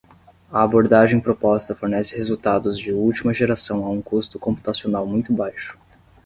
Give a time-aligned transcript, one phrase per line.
[0.51, 5.77] A abordagem proposta fornece resultados de última geração a um custo computacional muito baixo.